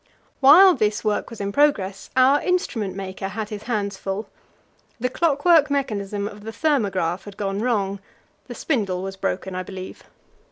While 0.39 0.73
this 0.73 1.03
work 1.03 1.29
was 1.29 1.39
in 1.39 1.51
progress, 1.51 2.09
our 2.15 2.41
instrument 2.41 2.95
maker 2.95 3.27
had 3.27 3.49
his 3.49 3.61
hands 3.69 3.97
full; 3.97 4.27
the 4.99 5.09
clockwork 5.09 5.69
mechanism 5.69 6.27
of 6.27 6.43
the 6.43 6.49
thermograph 6.51 7.25
had 7.25 7.37
gone 7.37 7.59
wrong: 7.59 7.99
the 8.47 8.55
spindle 8.55 9.03
was 9.03 9.15
broken, 9.15 9.53
I 9.53 9.61
believe. 9.61 10.03